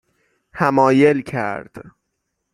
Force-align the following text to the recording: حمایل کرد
حمایل 0.53 1.21
کرد 1.21 1.85